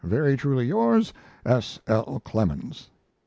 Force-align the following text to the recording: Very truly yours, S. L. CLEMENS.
Very 0.03 0.35
truly 0.35 0.65
yours, 0.65 1.13
S. 1.45 1.77
L. 1.85 2.19
CLEMENS. 2.25 2.89